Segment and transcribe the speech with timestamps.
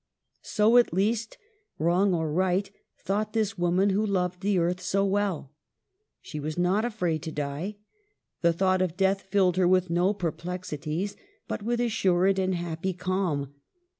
[0.41, 1.37] So at least,
[1.77, 5.51] wrong or right, thought this woman who loved the earth so well.
[6.23, 7.75] She was not afraid to die.
[8.41, 11.15] The thought of death filled her with no perplex ities,
[11.47, 13.53] but with assured and happy calm.